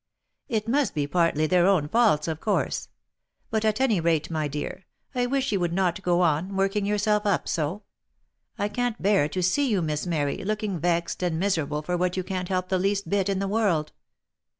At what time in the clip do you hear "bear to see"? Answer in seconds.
8.99-9.69